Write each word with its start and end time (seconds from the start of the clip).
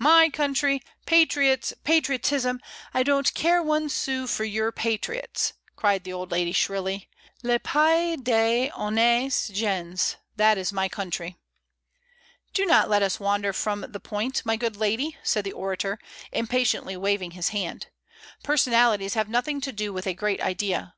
my 0.00 0.28
country! 0.28 0.82
Patriots, 1.06 1.72
patriotism, 1.84 2.60
I 2.92 3.04
don't 3.04 3.32
care 3.32 3.62
one 3.62 3.88
sou 3.88 4.26
for 4.26 4.42
your 4.42 4.72
patriots," 4.72 5.52
cried 5.76 6.02
the 6.02 6.12
old 6.12 6.32
lady 6.32 6.50
shrilly. 6.50 7.08
"Zf 7.44 7.62
pays 7.62 8.18
des 8.20 8.70
honnttes 8.72 9.52
gens, 9.52 10.16
that 10.34 10.58
is 10.58 10.72
my 10.72 10.88
country." 10.88 11.36
"Do 12.52 12.66
not 12.66 12.90
let 12.90 13.04
us 13.04 13.20
wander 13.20 13.52
from 13.52 13.82
the 13.88 14.00
point, 14.00 14.44
my 14.44 14.56
good 14.56 14.76
lady," 14.76 15.16
said 15.22 15.44
the 15.44 15.52
orator, 15.52 16.00
impatiently 16.32 16.96
waving 16.96 17.30
his 17.30 17.50
hand; 17.50 17.86
"personalities 18.42 19.14
have 19.14 19.28
nothing 19.28 19.60
to 19.60 19.70
do 19.70 19.92
with 19.92 20.08
a 20.08 20.12
great 20.14 20.40
idea. 20.40 20.96